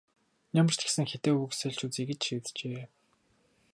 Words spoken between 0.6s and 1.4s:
ч гэсэн хэдэн